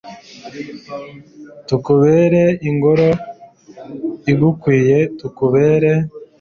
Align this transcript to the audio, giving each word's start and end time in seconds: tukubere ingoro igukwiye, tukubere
tukubere 1.67 2.43
ingoro 2.69 3.09
igukwiye, 4.31 4.99
tukubere 5.19 5.91